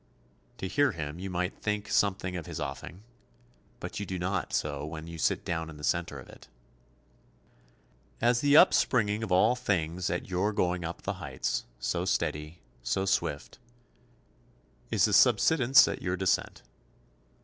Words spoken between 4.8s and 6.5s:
when you sit down in the centre of it.